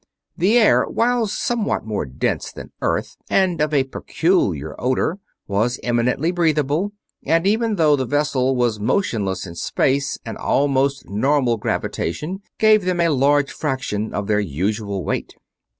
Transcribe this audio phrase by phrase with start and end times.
[0.35, 6.31] The air, while somewhat more dense than Earth's and of a peculiar odor, was eminently
[6.31, 6.93] breathable,
[7.23, 12.99] and even though the vessel was motionless in space an almost normal gravitation gave them
[12.99, 15.35] a large fraction of their usual weight.